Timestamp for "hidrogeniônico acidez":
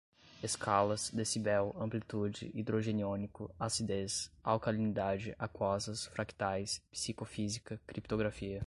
2.55-4.31